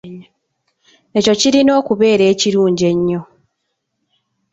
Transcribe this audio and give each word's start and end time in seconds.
Ekyo 1.17 1.33
kirina 1.41 1.71
okubeera 1.79 2.23
ekirungi 2.33 2.83
ennyo. 2.91 3.21